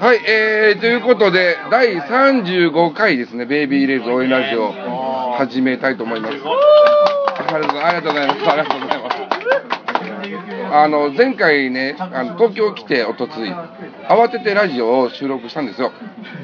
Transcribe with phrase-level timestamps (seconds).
[0.00, 4.72] はい、えー、ということで、第35回ですね、ベイビーレイズ応援ラジオ、
[5.36, 6.36] 始めたいと思います。
[6.36, 8.50] ありがとうありがとうございます。
[8.50, 9.16] ありがとうございます。
[10.72, 13.52] あの、前回ね、あの東京来て、おとつい、
[14.08, 15.92] 慌ててラジオを収録したんですよ。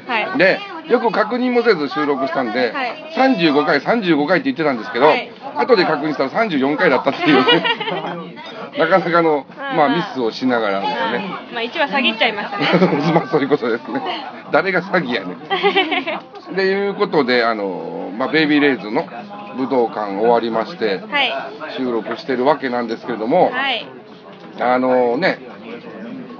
[0.05, 0.37] はい。
[0.37, 7.63] で、よく確認もせず収録したんで、はい35回、35回って言ってたんですけど、はい後で確認したら34回だったっていうね、
[8.77, 11.29] なかなかの、まあ、ミスをしながらですね。
[11.53, 12.65] まあ一話下げちゃいましたね。
[13.13, 14.01] まあそういうことですね。
[14.51, 15.35] 誰が詐欺やね
[16.51, 16.55] ん。
[16.55, 19.05] でいうことで、あの、まあ、ベイビーレイズの
[19.57, 21.33] 武道館終わりまして、はい。
[21.77, 23.85] 収録してるわけなんですけれども、はい。
[24.59, 25.39] あのね、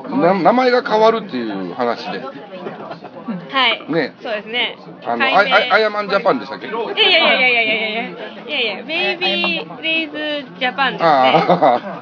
[0.09, 3.91] な名前が変わるっていう話で、はい。
[3.91, 4.77] ねそうですね。
[5.05, 5.27] あの、あ
[5.71, 6.67] あアヤマンジャパンでしたっけ？
[6.67, 8.01] いやいやいやいやいやいやいや
[8.47, 11.09] いやいやベイビーレイズジャパンですね。
[11.09, 12.01] あ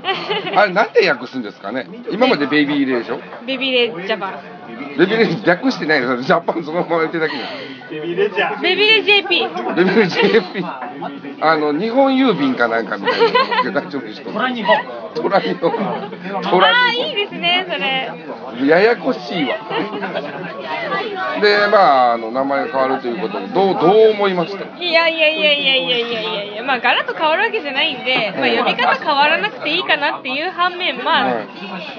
[0.57, 1.87] あ、れなんて訳すんですかね？
[2.11, 3.19] 今までベイビーレイでしょ？
[3.45, 4.54] ベイビーレイジャパン。
[4.97, 8.61] ベイビーレ略してないですジャパンそのまま言ってるだけじゃん。
[8.61, 9.29] ベイビーレイ JP。
[9.75, 10.65] ベイビーレイ JP
[11.41, 13.21] あの日本郵便かなんかみたい
[13.65, 14.75] な大丈夫でしょトラ日本。
[15.13, 15.71] トラ日本。
[15.71, 16.09] トあ
[16.55, 18.09] あ、ラ日いいですね、それ。
[18.57, 19.57] 本ややこしいわ。
[21.41, 21.77] でま
[22.11, 24.65] ああの名前が変わるということでどうどう思いました？
[24.77, 31.47] いやいやいやいやいやいやいやいや、まあ、ガラッと変わるわけじゃないんで、まあ、呼び方変わらなくていいかなっていう反面、まはい。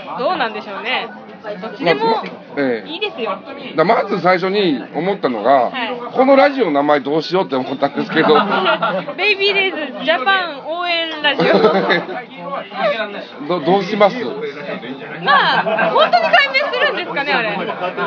[0.08, 1.08] あ、どうなんでしょうね。
[1.60, 2.22] どっちでも
[2.86, 3.38] いいですよ。
[3.76, 8.28] だまず最初に思ったのが、はいこのラジオの名前どうしようって思ったんですけど
[9.18, 11.44] ベイビーレイズジャパン応援ラジオ。
[13.48, 14.16] どどうします？
[15.22, 17.42] まあ、本当に解明するんですかね、あ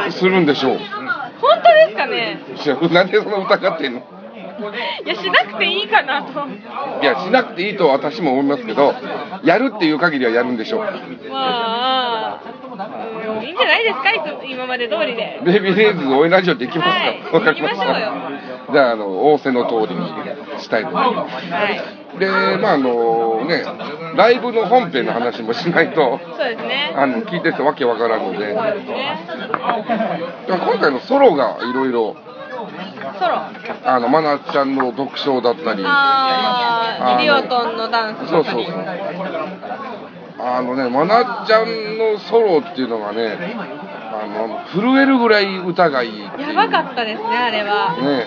[0.06, 0.12] れ。
[0.12, 0.78] するんでしょう
[1.40, 2.40] 本当ですかね。
[2.66, 4.02] いやなんでその疑ってんの？
[5.06, 6.32] いや、しなくていいかなと。
[7.02, 8.94] いやしなくていいと私も思いますけど
[9.44, 10.92] やるっていう限りはやるんでしょうまあ、
[12.46, 15.42] うんいいんじゃないですか、いつ今まで通りで。
[15.44, 16.94] ベイビーレイズ応援ラジオできますか？
[16.96, 18.14] はい行きましょうよ
[18.68, 20.08] たじゃああの仰せの通りに
[20.62, 21.82] したいと思いますはい。
[22.20, 23.64] でまああのね
[24.16, 26.94] ライブの本編の話もしないとそうですね。
[26.96, 29.18] あの聞いてる人わけわからんのでそうですね。
[30.48, 32.16] 今回のソロがいろいろ
[33.20, 33.42] ソロ？
[33.86, 38.66] あのマナちゃんの読書だったりあー、あのリオトンのダンスとかに。
[38.66, 40.09] そうそうそう
[40.42, 43.38] あのねマナちゃんのソロっていうのがね
[44.12, 47.98] あの震えるぐらい歌がいいやばかったですね、あれは。
[48.02, 48.26] ね。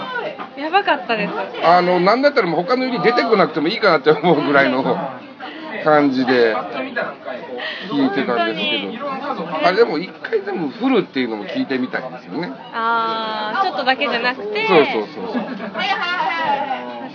[0.62, 1.32] やばかったです。
[1.64, 4.82] あのなんだったらもう他のより出てこなくてもいいかなって思うぐらいの
[5.84, 6.54] 感じで
[7.90, 8.60] 聞いてたんです
[8.92, 9.08] けど。
[9.64, 12.52] あれでも一回でもフルっていうのも聞いてみたいんですよね。
[12.72, 15.42] あー、ちょっとだけじゃなくて、そうそうそうそう。
[15.42, 15.72] 確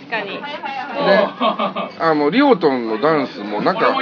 [0.07, 0.31] かに。
[0.31, 0.41] で
[1.99, 3.95] あのリオトンのダンスもなんか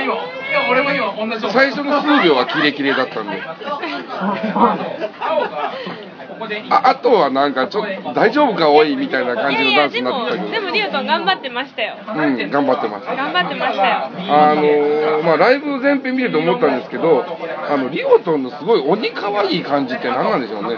[1.51, 3.41] 最初の数秒はキレキレだったんで
[6.69, 11.95] ああとはなんかちょっと大丈夫かおいみたいな感じのダンスになってたけどでもリオトン頑張ってましたよ。
[12.07, 14.09] うん頑張ってます頑張ってましたよ。
[14.29, 20.75] あのーまあ、ライブ全編見てて思ったんですけど、あのリオトンのすごい鬼可愛い感じって何なんでしょうね。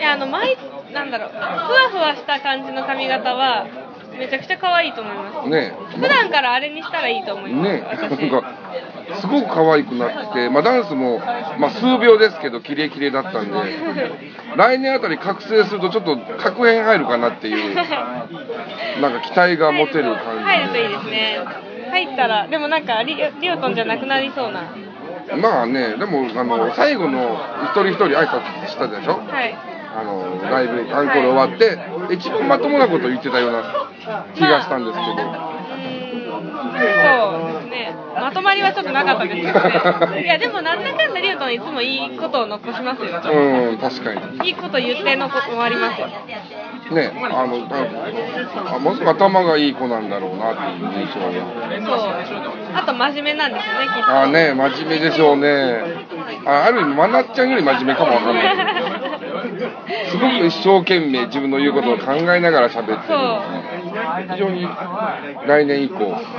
[0.00, 0.56] いや、あの、毎、
[0.92, 1.50] なんだろう、ふわ
[1.90, 3.66] ふわした感じの髪型は、
[4.20, 5.48] めちゃくちゃ可愛いと思います。
[5.48, 7.72] ね普段からあれにしたらいいと思います。
[7.72, 8.30] ねなん私。
[8.30, 8.54] か、
[9.20, 11.18] すごく可愛くなってて、まあ、ダンスも、
[11.58, 13.52] まあ、数秒ですけど、キレキレだったんで、
[14.56, 17.74] 来年あたり覚醒すると、ちょっと確変入るかなっていう、
[19.00, 21.38] なんか期待が持てる感じ入るといいですね。
[21.90, 24.62] 入ったら、でもなんかリ、リオトンじゃなくなりそうな。
[25.36, 29.20] まあね、でも、あの最後の一人一人挨拶したでしょ？
[29.28, 29.54] はい。
[29.92, 31.78] あのライブアンコール終わって
[32.14, 33.62] 一番まともなこと言ってたような
[34.34, 35.50] 気がしたんですけど、うーん
[36.80, 37.94] そうですね。
[38.14, 40.22] まとまりはちょっとなかったですけどね。
[40.24, 43.20] いや、でもなんだかんだリオトンいつもいいことを残しますよ。
[43.32, 46.06] うん確かにいいこと言ってのこ終わりますよ。
[46.08, 47.68] ねあの
[48.74, 51.30] あものす頭がいい子なんだろうなっていう印象が
[51.98, 52.10] そう。
[52.74, 54.20] あと真面目なんですよね、きっと。
[54.20, 55.82] あね真面目でしょうね
[56.46, 58.89] あある意味まなっちゃんより真面目かもわかんない
[60.10, 63.40] すごく一生懸命自分の言うことを考えながら喋ってるそう
[64.32, 64.66] 非常に
[65.46, 65.96] 来年以降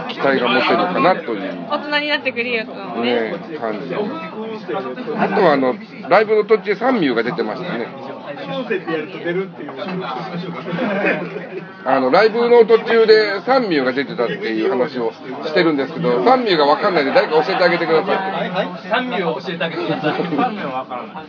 [0.09, 3.11] 期待が持てるかなという大人になってくるリオトンをね。
[3.11, 3.97] ね、感じあ
[5.29, 5.75] とはあの
[6.09, 7.87] ライブの途中でサンミが出てましたね
[11.85, 20.21] あのライブの途中でサンミが出てたっていう話をしてるんですけどサンミが分かんないんで誰か教えてあげてくださいサンミを教えてあげてください。
[20.21, 21.25] サンミはわからない。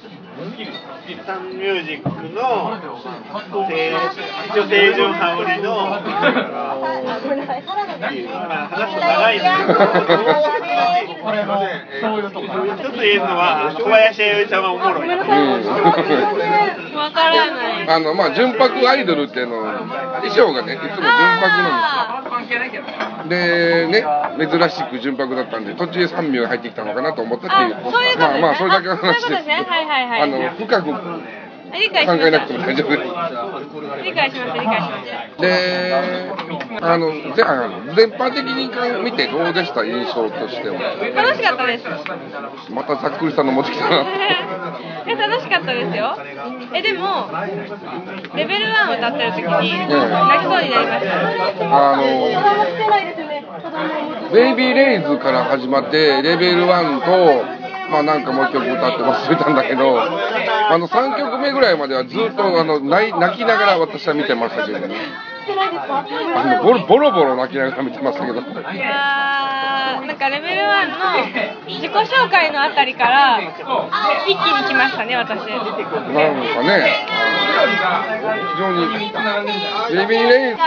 [1.27, 2.73] サンミュージックの
[3.69, 3.93] せ
[4.49, 6.77] 一応清純羽織のまあ
[8.69, 9.53] 話すと長いんです。
[12.83, 15.19] 一つ言えるのは小林弥生ちゃんはおもろいうん
[17.13, 19.57] からないあのまあ純白アイドルっていうの
[20.23, 22.12] 衣装がねいつも純白なんあですよ
[23.29, 24.05] でね
[24.39, 27.75] 珍しく純白だったんで途中で3秒入ってきたのかなと思ったっていう。
[28.19, 29.27] まあまあそれだけの話です。
[29.27, 29.55] ことですね。
[29.55, 30.23] はいはいはい。
[30.23, 31.42] あの深く考ー
[31.73, 32.27] 理解しました。
[32.29, 33.03] えなくても大丈夫です
[34.05, 34.59] 理解しました。
[34.61, 35.43] 理解しました。
[35.43, 35.49] で
[36.83, 38.71] あのぜあの全般的に
[39.03, 39.85] 見てどうでした？
[39.85, 40.79] 印象としては。
[41.15, 41.85] 楽しかったです。
[42.73, 44.05] またざっくりさんの持ってきたな。
[45.07, 46.17] え楽しかったですよ。
[46.75, 47.29] えでも
[48.35, 49.93] レベル1を歌ってる時に泣き
[50.45, 51.07] そうになりまし
[51.59, 51.93] た。
[51.93, 52.03] あの
[54.33, 57.62] ベイビーレイズから始まってレベル1と
[57.93, 64.97] まあなんかもう一曲歌って忘れたんだけどあの3曲目ぐらいまではずっとあの泣きながら私は見てましたけどね。
[65.45, 68.41] あのボロボロボロ泣きながら見てましたけど。
[68.41, 68.45] い
[68.79, 73.55] やーなんかレベル1の自己紹介のあたりから一
[74.29, 77.07] 気に来ましたね私なんかね
[77.67, 78.87] 非常に
[79.91, 80.59] ベイビーレイズ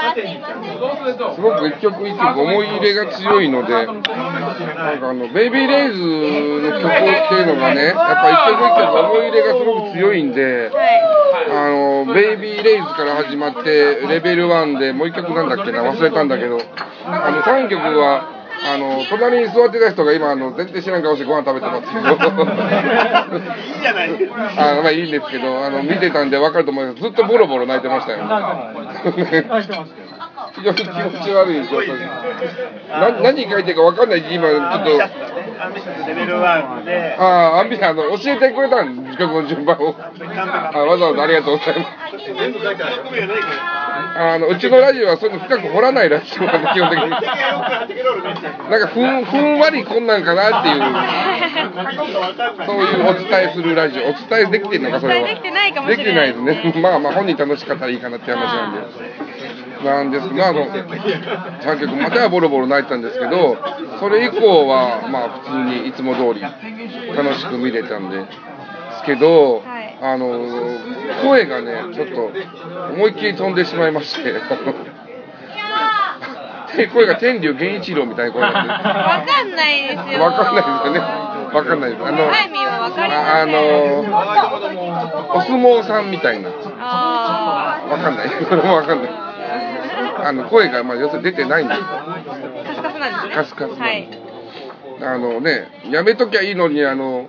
[1.35, 4.13] すごく一曲一曲思い入れが強いのでなんか
[5.09, 10.71] あのベイビーレイズの曲っていうのがねやっぱ一曲一曲思い入れがすごく強いんで
[11.51, 16.59] あのベイビーレイズから始まってレベル1でもう一曲なんだっけな忘れたんだけど
[17.05, 22.03] あの3曲はあの隣に座ってた人が今あの全然知らん顔してご飯食べてますけどい
[23.77, 24.17] いじゃない。
[24.17, 27.01] ですかあのまあいいんですけどあの見てたんで分かると思います。
[27.01, 28.19] ずっとボロボロ泣いてましたよ。
[30.55, 31.89] 非常に気持ち悪い状態
[32.89, 35.25] な 何書いてるか分かんない今ちょっと。
[35.57, 41.85] アンビシャスレベル1でああアンビあの教えてくれたん曲の順番をあわざわざありがとうございま
[42.19, 42.95] す全部書いてある
[44.17, 47.09] あのうちのラジオはそういうの深く掘らないらしいので基本的に。
[47.09, 47.17] な
[48.77, 50.81] んかふんふんわりこんなんかなっていう。
[52.65, 54.03] そういうお伝えするラジオ。
[54.03, 55.27] お伝えできてるのかそれは。
[55.27, 56.81] できてないかもしれないできてないですね。
[56.81, 59.35] まあまあ本人楽しかったらいいかなって話なんで。
[59.83, 63.57] なんですがあの3曲まではボロボロ泣いてたんですけど
[63.99, 65.51] それ以降はまあ普通
[65.81, 68.25] にいつも通り楽しく見れたんで。
[68.25, 68.54] す
[69.05, 70.27] けど、はいあの
[71.23, 72.31] 声がねちょっと
[72.93, 74.33] 思いっきり飛んでしまいまして
[76.75, 80.99] で声が天竜源一郎みたいな声なんでわかんないですよわかんないですよね。
[81.53, 82.03] わかんないです。
[82.03, 84.01] あの、ああの、
[85.35, 86.49] お相撲さんみたいな。
[86.81, 88.29] あわかんない。
[88.29, 89.09] これもわかんない。
[89.09, 91.79] あの、声が、まあ、要するに出てないんです。
[91.79, 91.85] ー
[92.65, 94.09] カスカスなんですねカスカスはい
[95.01, 97.27] あのね、やめときゃいいのに、あの、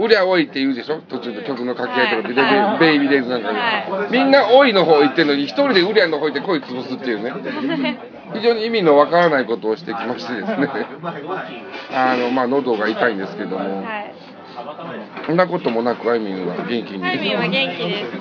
[0.00, 1.00] うりゃおいって言うでしょ？
[1.08, 7.32] 途中で曲の掛け合いとかで、はいベイビーレイズなんかで、はみんなおいの方言ってるのに、一人でうりゃの方言って声潰すっていうね。
[8.34, 10.68] 非常に意味のわからないことをしてきましてですね。
[11.92, 13.84] あの、まあ、喉が痛いんですけども。
[13.84, 14.14] はい
[15.26, 17.00] そんなこともなく、あいみんは元気に。
[17.00, 18.12] タイミンは元気です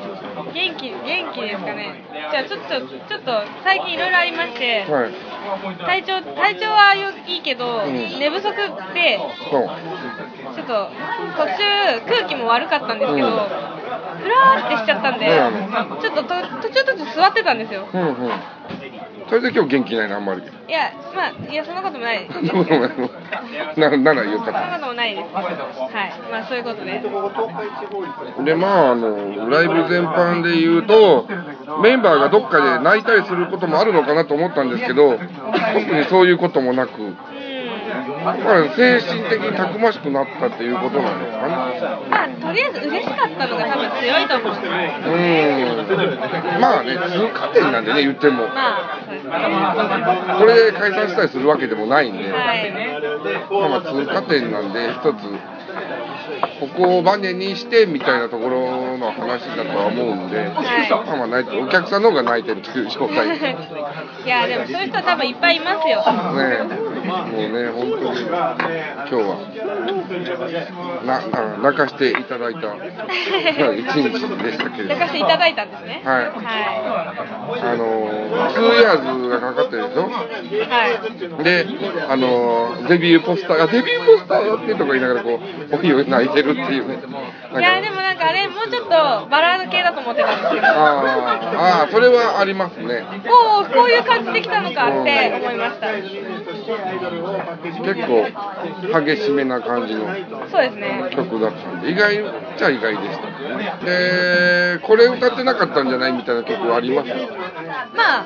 [0.54, 2.68] 元気元気ですかねじゃあちょっと
[3.08, 3.32] ちょっと
[3.64, 5.14] 最近いろいろありましてはい。
[5.86, 8.52] 体調体調はよいいけど、ん寝不足
[8.94, 9.18] で
[9.50, 9.70] そう。
[10.56, 10.90] ちょっと
[11.36, 13.34] 途中空気も悪かったんですけど、うん。
[13.36, 16.30] ふらーってしちゃったんで、うちょっとと
[16.62, 17.88] 途中途中座ってたんですよ。
[17.94, 18.16] うんうん。
[19.28, 20.42] それで今日元気ないな、あんまり。
[20.42, 22.28] いやまあいやそんなこともない。
[22.28, 25.34] ですそんなことならよかっそんなこともないです。
[25.34, 26.14] はい。
[26.32, 28.44] まあそういうことでた。
[28.44, 31.28] で、まあ、あの、ライブ全般で言うと、
[31.82, 36.92] メンバーがどっかで泣いたりすることもあるのかなと思ったんですけど、特にそういうこともなく、
[38.76, 41.54] 精神的にたくましくなったっていうことなんですかね。
[42.10, 45.18] まあとりあえず嬉しかったのが多分強いと思うう
[46.58, 46.62] ん。
[46.62, 48.48] まあね、通過点なんでね、言っても。
[48.48, 49.36] まあそうですね
[50.40, 52.32] これで解散したりするわけでもないんで。
[52.32, 52.72] はい
[53.50, 55.55] まあまあ通過点なんで一つ
[56.48, 63.58] ここをバネにしてみたいなところの話だとは思うんで、まあまあ泣いてお客さんの方が泣いてるという状態ね
[64.26, 66.04] いやでもそういう人は多分いっぱいいますよ。
[66.06, 68.36] もうね本当に今
[69.06, 69.38] 日は
[71.06, 72.76] なあ泣かしていただいた
[73.76, 76.02] 一日でしたけれど泣かせていただいたんですね。
[76.04, 76.26] はい。
[76.26, 76.32] は
[77.62, 77.86] あの
[78.54, 80.02] 2 years がかかってるでしょ？
[80.10, 80.12] い
[80.70, 80.88] は
[81.40, 81.44] い。
[81.44, 81.66] で、
[82.10, 85.40] あのデビューポスターがデビューポスターよってとか言いながらこ
[85.72, 86.86] うおいおい泣いてるっていう。
[87.58, 88.90] いやでもなんかあれもうちょっと
[89.30, 90.68] バラード系だと思ってたんですけど。
[90.68, 93.04] あーあーそれはありますね。
[93.28, 95.88] こうこういう感じできたのかって思いました。
[97.84, 100.06] 結構激しめな感じの
[100.52, 101.10] そうですね。
[101.16, 102.24] 曲だったんで意外っ
[102.58, 107.10] ちゃ意外でしたでこれ歌ってなかったんじゃないみたいな曲はあります？
[107.96, 108.26] まあ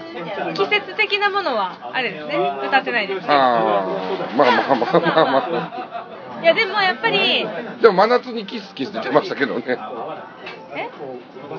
[0.54, 2.38] 季節的なものはあれですね。
[2.68, 7.46] 歌ってないですああまあまあまあまあまあいやでもやっぱり
[7.82, 9.64] でも真夏にキスキスってましたけどね。
[9.68, 10.88] え？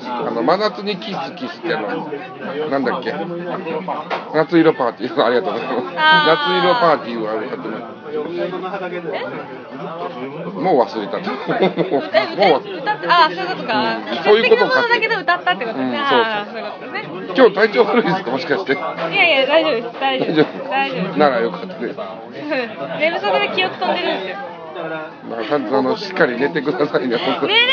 [0.07, 2.09] あの真夏にキスキスってあの
[2.71, 3.13] なんだっけ？
[4.35, 5.25] 夏色パーティー。
[5.25, 5.97] ありがとうございます。
[5.97, 5.99] 夏
[6.63, 7.81] 色パーティーをあれやってます
[10.61, 11.19] もう忘れた。
[11.19, 11.25] も
[12.59, 13.97] う歌歌ってああそういうことか。
[13.97, 14.05] うん。
[14.05, 15.93] 季そういうことかだけど歌ったってことね、うん。
[16.07, 16.23] そうい
[16.89, 17.35] うね。
[17.37, 18.31] 今日体調悪いですか？
[18.31, 18.73] もしかして。
[18.73, 20.01] いやいや大丈夫です。
[20.01, 20.69] 大丈夫。
[20.71, 21.19] 大丈夫。
[21.19, 21.99] ならよかったです。
[23.01, 24.39] 寝不足で記憶飛んでるんですよ
[25.29, 27.67] まあ、ちゃんとあのしっかり寝てくださいね、本当寝にれ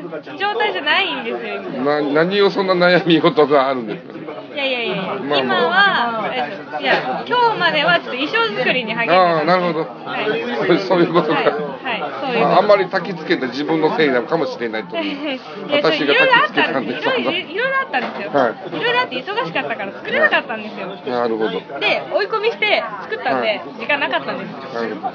[0.00, 2.00] る状態じゃないんですよ今。
[2.00, 4.12] な何をそんな悩み事があるんですか？
[4.54, 10.28] いやいやいや、まあ今は、えっと、いや、今日まではちょっと衣装作りに励んでああ、なるほど、はい。
[10.68, 11.44] そうそういうことか、はい、
[11.82, 15.40] はい、そういうまあ、あんまり焚きつけた自分のせいなのかもしれないという。
[15.72, 17.02] 私が焚きつけったんです。
[17.02, 18.76] すいろいろあったんですよ、はい。
[18.76, 20.88] いろいろあって忙しかったから作れなかったんですよ。
[21.06, 21.50] なるほど。
[21.50, 23.62] で追い込みして作ったんで、はい。
[23.78, 25.14] 時間なかったんですなるほど。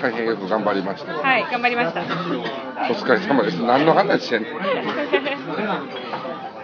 [0.00, 1.12] 大変よく頑張りました。
[1.12, 2.00] はい頑張りました。
[2.00, 2.04] お
[2.94, 3.62] 疲れ様です。
[3.62, 4.56] 何の話やねん。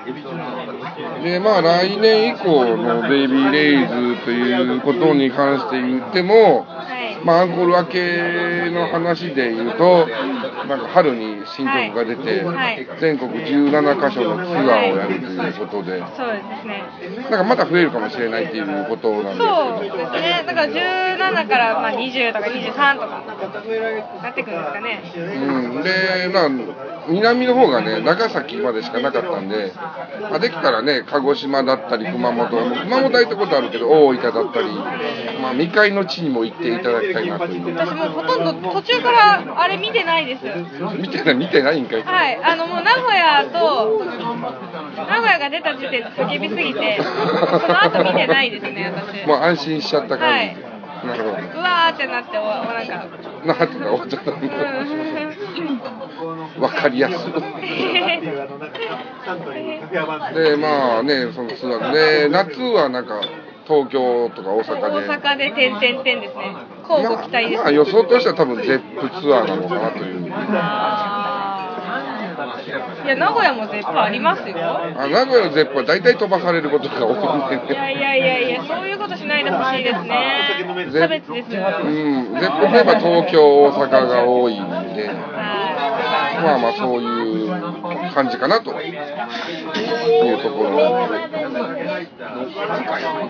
[1.22, 6.91] でまあ来年以降のベイビーレイズということに関して言ってもはい
[7.24, 10.08] まあ、アンコール明けの話で言うと、
[10.68, 12.56] なんか春に新曲が出て、はい。
[12.56, 16.84] はい全国17カ所のツアーをやるということで、そうですね。
[17.28, 20.44] なんかまた増えるかもしれないっていうことなんですけど、そうですね。
[20.46, 23.24] だから17からまあ20とか23とか
[24.22, 25.02] なってくるんですかね。
[25.16, 26.48] うん、で、まあ、
[27.08, 29.72] 南の方がね、長崎までしかなかったんで、
[30.20, 34.68] まあ、できたらね、鹿児島だったり、熊本、熊本は行ったことあるけど、大分だったり、
[35.40, 37.74] まあ、未開の地にも行っていただきたいなという。
[37.74, 40.44] 私もうほとんど途中からあれ見てないです。
[40.96, 42.02] 見てない、見てないんかい。
[42.02, 44.02] はい、あのもう名古屋と
[44.96, 49.26] 名古屋が出た時点で叫びすぎて、その後見てないですね、私。
[49.26, 50.24] もう安心しちゃった感じ。
[50.24, 50.56] はい
[51.02, 51.32] なるほど。
[51.32, 53.08] うわーってなって、おなんか、
[53.44, 54.30] なってた、終わっちゃった。
[56.60, 57.32] わかりやすい。
[60.34, 63.20] で、まあね、そのツアーで、夏はなんか、
[63.66, 65.08] 東京とか大阪大で。
[65.08, 66.56] 阪で点々点ですね。
[66.88, 67.56] 交互期待です。
[67.56, 70.20] まあ、まあ予想としては多分ゼップツアーなのかなという。
[72.66, 74.54] いや、名古屋も絶対ありますよ。
[74.96, 77.14] あ名古屋のゼップは大体飛ばされることが多
[77.52, 80.90] いんでいやいやいやいや、そういうことしないでほしいですね。
[80.92, 81.62] 差別ですよ。
[81.82, 85.71] うん、ゼップといえば東京、大阪が多いんで、は
[86.42, 90.76] まあまあそういう感じかなというところ。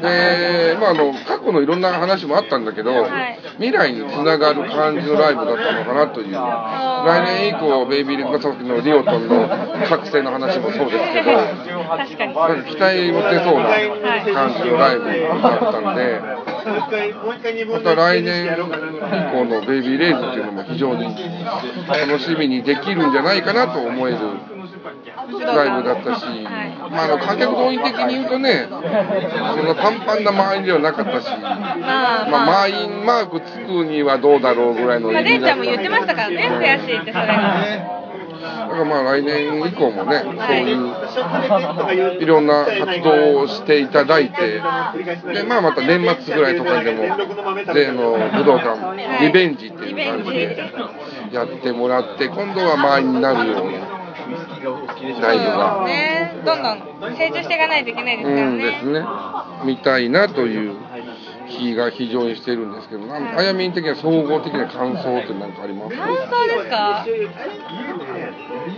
[0.00, 3.38] で、まああの、過去のいろんな話もあったんだけど、はい。
[3.58, 9.48] 未来につながる感じのライブだったのかなという、来年以降、ベイビーレッドさっきのリオトンの
[9.88, 11.32] 覚醒の話もそうですけど。
[11.32, 13.68] なんか期待持てそうな
[14.32, 15.04] 感じのライブ
[15.42, 16.20] だったんで、
[16.64, 21.04] また来年以降のベイビーレイズっていうのも非常に
[21.88, 24.18] 楽しみにできるんじゃないかなと思える
[25.40, 26.24] ライブだったし、
[26.90, 28.76] まあ、あの観客動員的に言うとね、そ
[29.62, 32.46] んなパンパンな満員ではなかったし、まあ。
[32.46, 38.01] 満員マークつくにはどうだろうぐらいのまあ、レンちゃんもだ言ってましたからね、悔しいって、それが。
[38.72, 44.60] だからまあ来年以降もね、そういういろんな活動をしていただいて、で
[45.46, 47.02] まあ、また年末ぐらいとかでも、
[47.74, 50.72] 例の武道館、リベンジっていう感じで
[51.32, 53.78] やってもらって、今度は満員になるような
[55.20, 56.74] ライブが、ね、どんど
[57.10, 58.64] ん成長していかないといけないですからうんね。
[58.64, 59.04] ですね、
[59.64, 60.76] 見たいなという
[61.48, 66.14] 気が非常にしてるんですけど、なんあやみん的には総合的な感想って何かあります感想
[66.46, 67.04] ですか？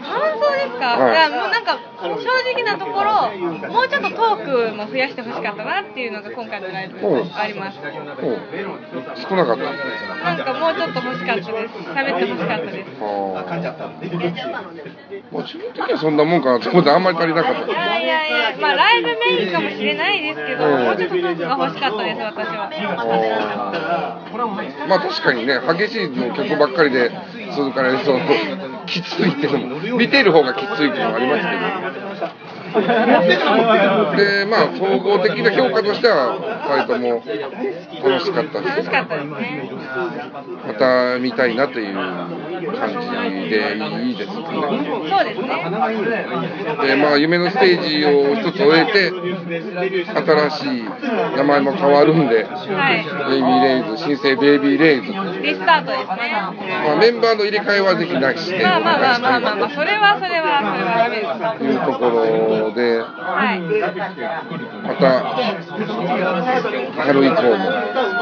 [0.05, 1.13] 感想ですか、はい。
[1.13, 2.09] い、やもうなんか正
[2.53, 3.31] 直なところ
[3.73, 7.25] もうちょっとトークも増やしてほしかったなっていうのが今回のライブう。
[7.25, 7.79] んあります。
[7.79, 7.85] 少
[9.37, 9.65] なかった。
[9.65, 9.73] な
[10.35, 11.51] んかもうちょっと欲しかったです。
[11.51, 12.91] 喋ってほしかったです。
[13.01, 13.35] も
[15.39, 17.61] う自分的にはそんなもんかなと思ってあんまり足りなかった。
[17.67, 20.73] いやいやいやまあライブメインかもしれないですけど、うん。
[20.85, 22.71] もうちょっとトークが欲しかったです私は。
[24.89, 27.11] まあ確かにね激しいの曲ばっかりで
[27.57, 28.13] 続かれると
[28.87, 32.55] きついっていうのも見てる方がきついっていうのもありますけど。
[32.75, 36.37] でまあ総合的な評価としては
[36.67, 37.23] 2人とも
[38.11, 39.47] 楽しかったし楽しかったですね。
[40.67, 41.95] また見たいなという
[42.77, 42.95] 感じ
[43.51, 43.57] で
[44.05, 44.35] いいですね。
[44.35, 45.49] そうですね。
[46.87, 50.85] でまあ夢のステージを一つ終えて新しい
[51.37, 52.51] 名前も変わるんでは
[52.93, 53.05] い。
[53.31, 55.13] ベイビーレイズ新生ベイビーレイズ。
[55.43, 56.33] リスタートですね。
[56.85, 61.59] まあ、メンバーの入れ替えはぜひなしでまあまあまあまあまあまあそれはそれはそれはダメです。
[61.59, 63.61] というところではい
[64.83, 65.11] また
[67.03, 67.71] 春以降も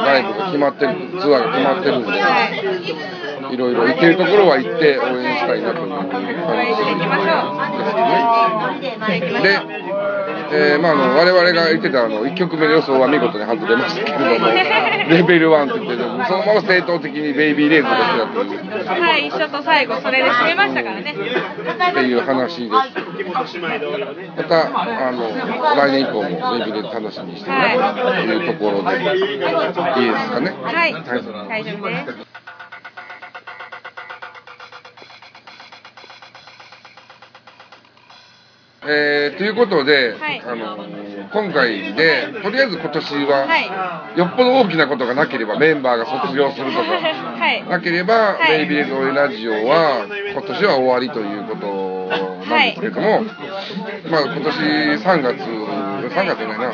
[0.04, 2.08] ライブが決まってるツアーが決まってるんで。
[2.10, 2.16] は
[2.48, 8.72] いいろいろ行けるところは行って応援したいなという感応援していきましょう。
[8.76, 9.20] じですね。
[9.42, 19.02] で、えー、まああの我々が言ってたあの1曲目の予想は見事に外れましたけれども、 レベル1って言ってそのまま正統的にベイビーレイズですよっていう。
[19.02, 21.12] はい、一緒と最後それで締めましたからね。
[21.12, 23.58] っていう話です。
[24.36, 25.30] また、あの、
[25.76, 30.54] 来年以降もベイビーレイズ楽しみにしてるなというところで、いいですかね。
[30.62, 30.94] はい、
[31.48, 32.41] 大丈夫です。
[38.84, 40.42] えー、ということで、はい。
[40.44, 40.76] あの
[41.32, 44.18] 今回で、とりあえず今年は、はい。
[44.18, 47.64] よっぽど大きなことがなければ、メンバーが卒業するとか、 はい。
[47.68, 48.58] なければ、はい。
[48.58, 51.92] ベイビーレッドオイラジオは、今年は終わりということ
[52.50, 53.22] なんですけれども、
[54.10, 54.58] まあ今年
[54.98, 56.72] 3月、3月じゃないな、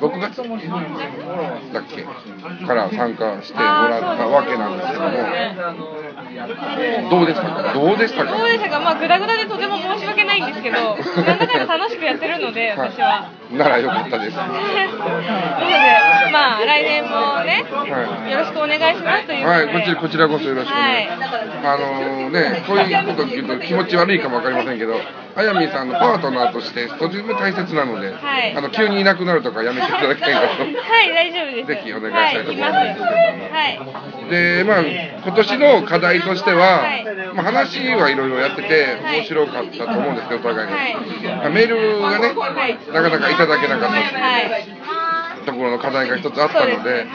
[0.00, 0.36] 6月
[1.72, 2.66] だっけ？
[2.66, 5.10] から参加してもらったわけなんですけども、
[7.10, 7.72] どうでしたか？
[7.74, 8.36] どうでしたか？
[8.38, 8.80] どうでしたか？
[8.80, 10.96] まあグダグダでとても申し訳ないんですけど、
[11.26, 13.30] なんだかんだ楽しくやってるので、私は。
[13.50, 14.36] ならよかったです。
[14.36, 14.60] なので、
[16.32, 17.10] まあ来年も
[17.42, 19.46] ね、はいよろしくお願いしますという。
[19.46, 21.66] はい、こちらこちらこそよろしくお願いはいします。
[21.66, 24.94] あのね、こういうこと聞くと気持ち悪いかもわかりませんけど、
[25.34, 30.46] あやみんさんのパートナーとしてとても大切なので、はいあの急にいなくなるとかやめていただきたいなと。
[30.46, 31.66] はい、大丈夫です。
[31.66, 33.02] ぜひお願いしたいと思いますはい、います。
[33.52, 33.68] は
[34.28, 34.30] い。
[34.30, 34.80] で、まあ、
[35.24, 40.76] 今年の課題としては、はいまあ、話はいろいろやっててはい面白かったと思うんですけど、お互いが。
[40.76, 44.79] はいまあメールがね、はいなかなかいただけなかったはい。
[45.40, 47.06] ところの課題が一つあったので、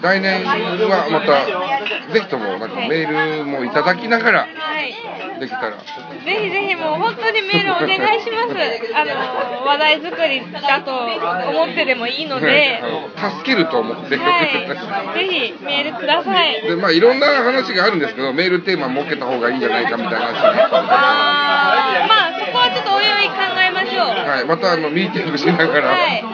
[0.00, 5.40] 来年はまた、ぜひともなんかメールもいただきながらはい。
[5.40, 5.70] できたら。
[5.72, 5.84] ぜ
[6.24, 8.54] ひぜひもう本当にメールお願いします。
[8.94, 12.82] あの、話題作りだと思ってでもいいので
[13.16, 15.18] 助けると思って、はい。
[15.18, 16.62] ぜひメールください。
[16.62, 24.28] でまあいろんな話があるんですけどメールテーマ設けた方がいいんじゃないかみたいな話があーまあそこはちょっとおいおい考えましょう。
[24.28, 26.24] はい、またあのミーティングしながら、はい。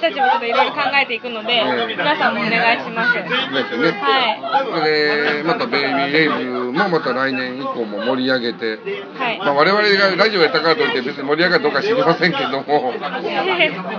[0.00, 1.60] 私たちもちょっといろいろ考えていくので、
[1.92, 3.20] 皆さんもお願いします。
[3.20, 3.92] ですね。
[4.40, 6.28] はで、またベイビーレイ
[6.72, 8.78] ズもまた来年以降も盛り上げて、
[9.18, 9.38] はい。
[9.38, 13.08] まあ、我々がラジオやったからといって別に盛り上がるどうか知りませんけども、 ま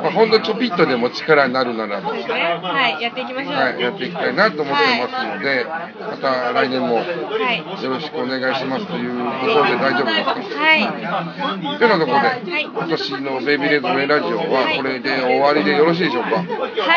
[0.07, 2.10] あ、ほんのちょぴっとでも力になるならば。
[2.12, 3.01] はい。
[3.01, 3.53] やっていきましょう。
[3.55, 7.63] はい、やっていきたいなと思ってますので、また来年もよはい。
[7.91, 10.62] ろしくお願いしますということで大丈夫ですか？
[10.62, 10.88] はい。
[10.88, 16.38] というようなところで、はい今年のベイビーレイズメイラジオはこれで終わりでよろしいでしょうか？
[16.38, 16.43] は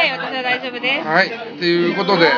[0.05, 1.09] い、私は大丈夫です。
[1.09, 2.29] はい、ということで、い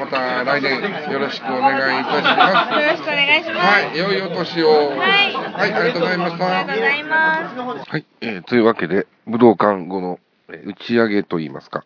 [0.00, 0.80] また来年
[1.12, 2.71] よろしくお願いいたします。
[2.80, 3.58] よろしくお願いします。
[3.58, 4.68] はい、良いお年を。
[4.68, 6.60] はいはい、ありがとうございました。
[6.60, 7.90] ありがとうございます。
[7.90, 11.84] はい、えーというわけで、武道館後の、えー打ち上げといいますか、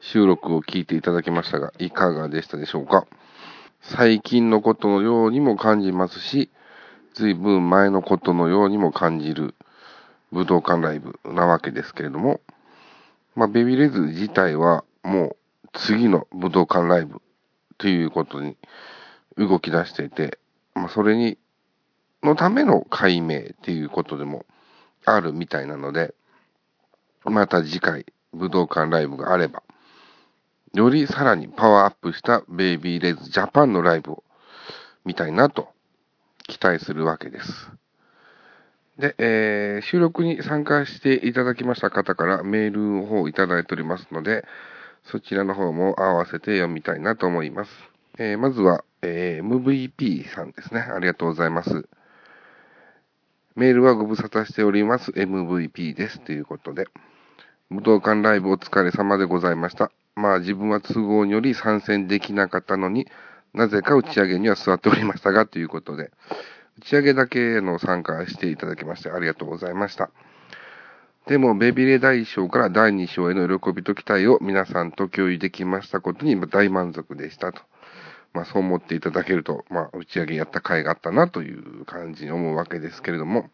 [0.00, 3.06] 収録を聞いていただきましたが、いかがでしたでしょうか
[3.82, 6.50] 最近のことのようにも感じますし、
[7.14, 9.54] ずいぶん前のことのようにも感じる
[10.32, 12.40] 武道館ライブなわけですけれども、
[13.36, 17.20] まあ、ベビーレズ自体はもう次の武道館ライブ
[17.78, 18.56] ということに
[19.36, 20.38] 動き出していて、
[20.74, 21.38] まあ、それに、
[22.22, 24.46] のための解明っていうことでも
[25.04, 26.14] あるみたいなので、
[27.24, 29.62] また次回武道館ライブがあれば、
[30.74, 34.24] よりさらにパワーアップしたベイビーレイズジャパンのライブを
[35.04, 35.68] 見たいなと
[36.48, 37.70] 期待するわけです。
[38.98, 44.44] で、えー収録に参加していただきました方からメールの方をいただいておりますので、
[45.04, 47.70] そちらの方も合わせて読みたいなと思います。
[48.18, 50.80] えーまずは、えー MVP さんですね。
[50.80, 51.88] ありがとうございます。
[53.54, 55.10] メールはご無沙汰しております。
[55.12, 56.20] MVP です。
[56.20, 56.86] ということで。
[57.70, 59.90] 武道館ライブお疲れ様でございました。
[60.16, 63.06] まあ自分は都合により参戦できなかったのに
[63.54, 66.10] なぜか打ち上げには座っておりましたが、ということで。
[66.78, 70.10] 打ち上げだけの参加していただきましてありがとうございました。
[71.26, 77.62] でも、ベビレ第1章から第2章への喜びと期待を皆さんと共有できましたことに大満足でしたと。
[78.34, 83.48] まあそう思っていただけると、まあ打ち上げやった甲斐があったなという感じに思うわけですけれども、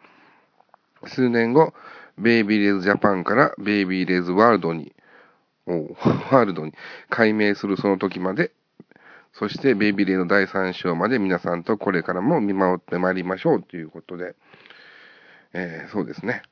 [1.07, 1.75] 数年後、
[2.19, 4.95] ベイビーレーズジャパンからベイビーレーズワールドに、
[5.67, 6.73] ワールドに
[7.11, 8.53] 改名するその時まで、
[9.33, 14.35] そしてベイビーレーの第3章まで皆さんとこれからも見守ってまいりましょうということで、
[15.53, 16.43] えーそうですね。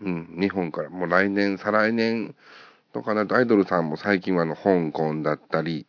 [0.00, 2.34] うん、日本から、もう来年、再来年
[2.92, 5.86] とかなとアイドルさんも最近はあの香港だったり、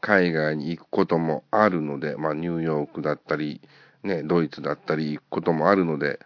[0.00, 3.60] 海外に行くこともあるので、まあニューヨークだったり、
[4.02, 6.20] ね、ドイツだったり行くこともあるので、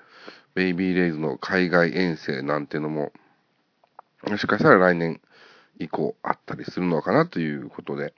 [0.55, 3.13] ベイビーレイズの海外遠征なんてのも、
[4.29, 5.21] もしかしたら来年
[5.79, 8.15] 以降あったりするのかなということで、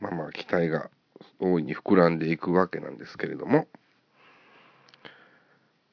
[0.00, 0.90] まあまあ期待が
[1.38, 3.68] 大いに膨らんでいくわけなんですけれども、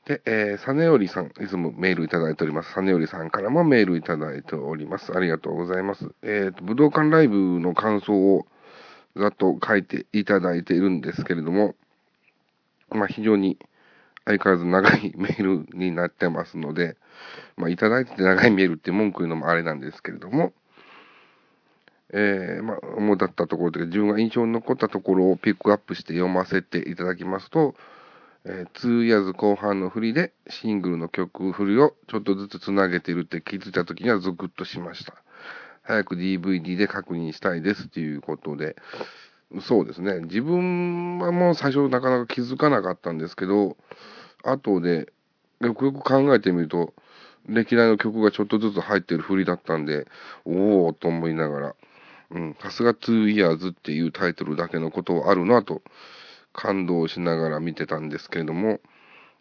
[0.05, 2.73] で、えー、サネオリさん、いつもメールいただいております。
[2.73, 5.13] サネオリさんからもメールいただいております。
[5.15, 6.13] ありがとうございます。
[6.23, 8.45] えっ、ー、と、武道館ライブの感想を
[9.15, 11.75] ざっと書いていただいているんですけれども、
[12.89, 13.57] まあ、非常に
[14.25, 16.97] 相変わらず長いメールになってますので、
[17.57, 20.53] まあ、いただいてて長いメールって文句言うのもあれなんですけれども、
[22.13, 27.75] えー、まあ、主だったところで、自分が印象に残ったところをピックアップして読ませていただきますと、
[28.45, 35.15] えー、2 years 後半の振りでシングルの曲振りをちょっとずつ繋げているって気づいた時にはゾクッとしました。
[35.83, 38.75] 早く DVD で確認したいですということで、
[39.61, 40.21] そうですね。
[40.21, 43.77] 自分はもう最初なかなか気づかなかったんですけど、
[44.43, 45.11] 後で
[45.61, 46.93] よくよく考えてみると、
[47.47, 50.07] 歴代の曲がちょっとずつ入ってる振りだったんで、
[50.45, 51.75] おおと思いながら、
[52.31, 55.81] うん、さすが2 years っていうタイトルだけのことあるなと
[56.53, 58.79] 感動しながら見てたんですけれども、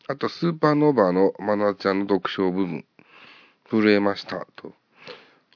[0.09, 2.85] あと、スーパーノーバーのマナちゃんの読書部分、
[3.71, 4.75] 震えましたと。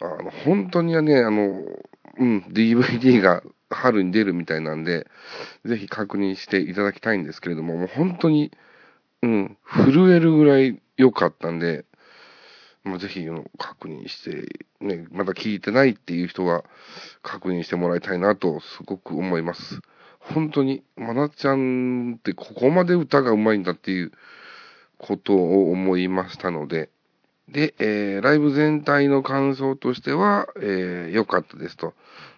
[0.00, 1.62] あの、本当にね、あの、
[2.18, 5.06] うん、DVD が春に出るみたいなんで、
[5.64, 8.52] ぜひ確認していただきたいんですけれども、もう本当に、
[9.22, 11.84] うん、震えるぐらい良かったんで、
[12.84, 13.26] まあ、ぜひ
[13.58, 16.64] 確認して、ね、まだ聞いてないっていう人は
[17.22, 19.80] 確認してもらいたいなとすごく思います。
[20.20, 24.12] 本当に、まなちゃんってここまで歌が上手いんだっていう
[24.98, 26.90] ことを思いましたので、
[27.48, 31.94] で、えー、ライブ全体の感想としては、えー、良かったですと。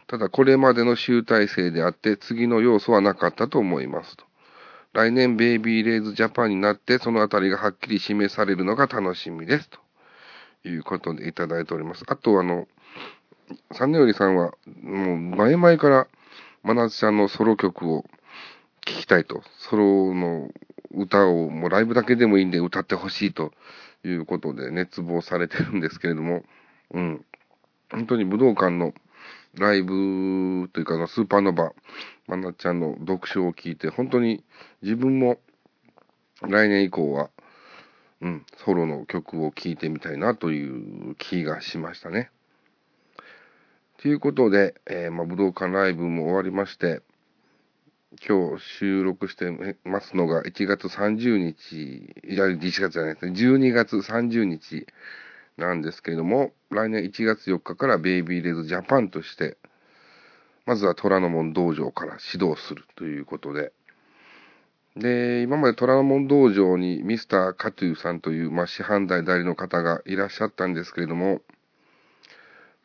[0.07, 4.25] ただ、これまでの集大成であって、次の要素はなかったと思いますと。
[4.93, 9.69] 来年、ベイビーレイズジャパンになって、そのあたりがはっきり示されるのが楽しみです。
[9.71, 9.79] と
[10.69, 12.05] いうことでいただいております。
[12.07, 12.69] あと、あの、
[13.73, 16.07] サンネオリさんは、もう前々から、
[16.63, 18.05] 真夏ちゃんのソロ曲を
[18.95, 20.51] きたいと、ソロの
[20.95, 23.53] 歌をもうライブだけでもいいんで歌ってほしいと
[24.05, 26.45] いうことで熱望されてるんですけれども、
[26.93, 27.25] うん。
[27.91, 28.93] 本当に武道館の
[29.55, 31.73] ライブというか、スーパーノバ、
[32.27, 34.45] まなちゃんの読書を聞いて、本当に
[34.83, 35.39] 自分も
[36.43, 37.31] 来年以降は、
[38.21, 42.31] うん、ソロの曲を聴いてみたいなという気がしましたね。
[44.01, 47.03] ということで、えー、まあ、武道館ライブも終わりまして、
[48.27, 49.51] 今日収録して
[49.85, 54.87] ますのが1月30日、いや、1月じゃないですね、12月30日
[55.59, 59.59] なんですけれども、来年1月4日からベイビーレズジャパンとして、
[60.65, 63.73] まずは虎ノ門道場から指導するということで、
[64.97, 71.43] で、今まで虎ノ門道場にミスターカトゥーさんという、まあ、師範代代理の方がいらっしゃったんですけれども、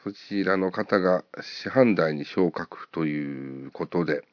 [0.03, 4.25] そちらの方が師範代に昇格ということで、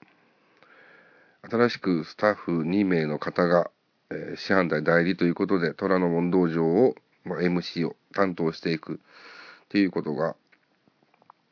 [1.48, 3.70] 新しくスタッフ2名の方が、
[4.10, 10.36] えー、師範代代理ということで、虎ノ門道場を、まあ、MC を担当していくっていうことが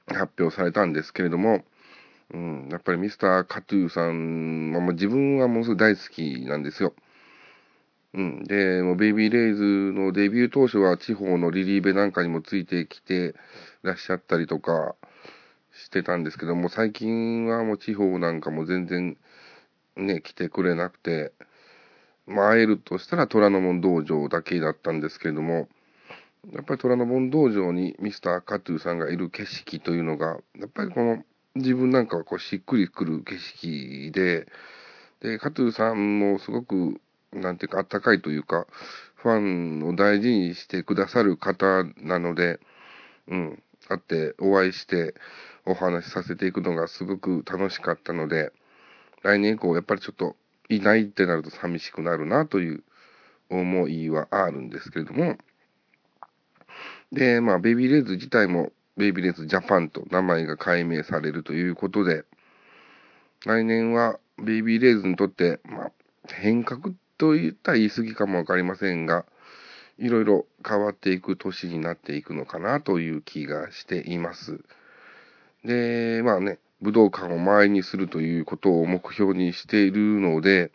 [0.06, 1.64] 発表されたんですけれども、
[2.34, 6.94] うん、やっぱりミスター・カトゥーさんは、まあ、自分はものすごい大好きなんですよ。
[8.14, 8.44] うん。
[8.44, 13.34] で、もうベイビーレイズのデビュー当初は地方のリリーベなんかにもついてきて
[13.82, 14.94] らっしゃったりとか
[15.72, 19.16] してたんですけども、最近はもう地方なんかも全然
[19.98, 21.32] ね、来てくれなくて、
[22.26, 25.68] まあ会えるとしたら虎ノ門道場だけだったんですけれども、
[26.52, 34.46] やっぱり虎ノ門道場にミスターカトゥーさんがいる景色というのが、やっぱりこの自分なんかはこうしっくりくる景色で、
[35.20, 37.00] で、カトゥーさんもすごく
[37.32, 38.66] なんていうか、あったかいというか、
[39.16, 42.60] ファンを大事にしてくださる方なので、
[43.28, 45.14] うん、会ってお会いして
[45.66, 48.52] お話しさせていくのがすごく楽しかったので、
[49.22, 50.36] 来年以降やっぱりちょっと
[50.68, 52.82] いないってなると寂しくなるなという
[53.50, 55.38] 思いはあるんですけれども、
[57.12, 62.24] で、まあ、ベイビーレーズ自体も、ベイビーレーズジャパンと名前が改名されるということで、
[63.46, 65.92] 来年はベイビーレーズにとって、まあ、
[66.28, 69.24] 変革と言ったら言い過ぎかもわかりませんが、
[69.98, 74.60] いろいろ変わっていく年になっていくのかなという気がしています。
[75.64, 80.70] で、まあね、武道館を前にするということを目標にしているので、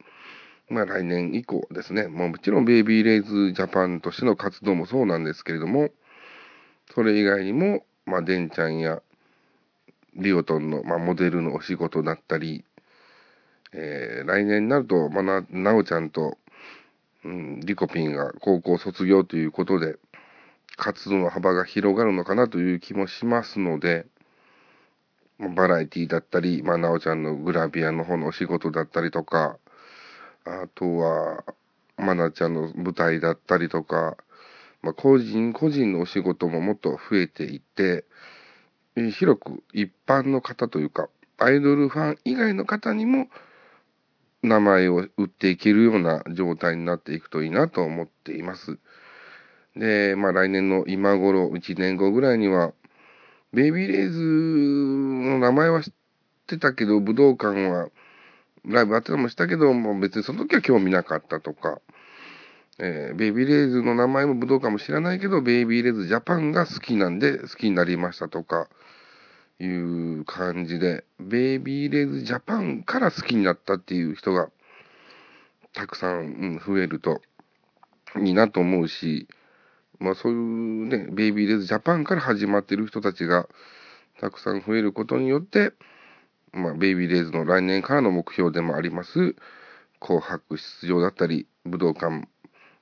[0.69, 5.89] まあ来年以降ですね、もちろんベイビーレイズジャパンとしての活動もそうなんですけれども、
[6.93, 9.01] それ以外にも、まあ、デンちゃんや
[10.15, 12.63] リオトンの、まあ、モデルのお仕事だったり、
[13.71, 16.37] えー、来年になると、まあ、な、なおちゃんと、
[17.23, 19.97] うん、リコピンが高校卒業ということで、
[20.75, 24.05] 活動の幅が広がるのかなという気もしますので、
[25.49, 29.57] バラエティだったり、まあ、なおちゃんのグラビアの方のお仕事だったりとか、
[30.45, 31.43] あとは、
[31.97, 34.17] まなちゃんの舞台だったりとか、
[34.81, 38.05] まあ、個人個人のお仕事ももっと増えていって、
[38.95, 43.27] 広く一般の方というか、アイドルファン以外の方にも
[44.43, 48.77] 名前を売っていけるような状態になっていくといいなと思っています。
[49.75, 52.73] で、まあ来年の今頃、1年後ぐらいには、
[53.53, 55.93] ベイビーレイズの名前は知っ
[56.47, 57.89] てたけど、武道館は
[58.65, 61.79] ライブあってたもしたけど、もう別にその時は興味なかったとか、
[62.79, 68.67] えー、ベイビーレイズの名前も武道館も知らないけど、ベイビーレイズジャパンが好きなんで好きになりましたとか、
[69.59, 74.49] いう感じで、ベイビーレイズジャパンから好きになったっていう人が、
[75.73, 76.23] たくさん、う
[76.55, 77.21] ん、増えると
[78.19, 79.27] いいなと思うし、
[80.03, 83.47] まあそういうね、ベイビーレズジャパンから始まってる人たちが、
[84.19, 85.71] たくさん増えることによって、
[86.51, 89.35] まあ、ベイビーレイズの来年からの目標でもあります、
[90.01, 92.27] 紅白出場だったり、武道館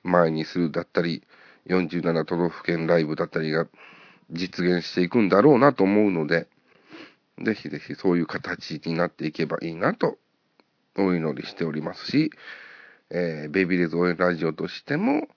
[0.02, 1.22] 前にするだったり、
[1.68, 3.68] 47都道府県ライブだったりが
[4.32, 6.48] 実現していくんだろうなと思うので、
[7.40, 10.18] ぜひぜひそういう形になっていけばいいなと
[10.98, 12.32] お祈りしておりますし、
[13.10, 15.28] えー、ベイビーレイズ応援ラジオとしても、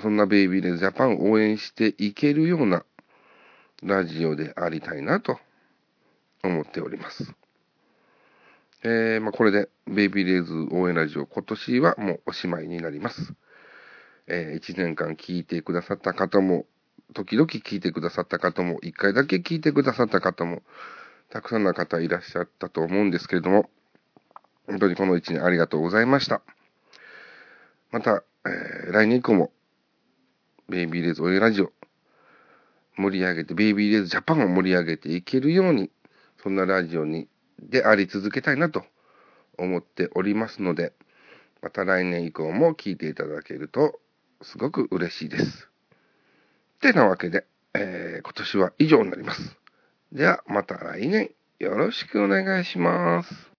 [0.00, 2.84] そんなベイビーレズジャパンを応援していけるような
[3.82, 5.38] ラジオでありたいなと
[6.42, 7.34] 思っております。
[8.82, 13.34] えー、まあ、これで、ベイビーレイズ応援ラジオ、今年はもうおしまいになります。
[14.26, 16.64] えー、1年間聞いてくださった方も、
[17.12, 20.62] 時々聞いてくださった方も、1回だけ聞いてくださった方も、
[21.28, 23.68] たくさんの方いらっしゃったと思うんですけれども、
[24.66, 26.40] 本当にこの1年ありがとうございました。
[27.90, 29.52] また、えー、来年以降も、
[30.70, 31.72] ベイビーレイズ応援ラジオ、
[32.96, 35.90] 盛り上げて、ベイビーレイズジャパンを盛り上げていけるように、
[36.42, 37.28] そんなラジオに
[37.60, 38.84] であり続けたいなと
[39.58, 40.92] 思っておりますので、
[41.60, 44.00] また来年以降も聞いていただけると
[44.42, 45.68] すごく嬉しいです。
[46.76, 49.58] ってなわけで、えー、今年は以上になります。
[50.12, 53.49] ではまた来年よろしくお願いします。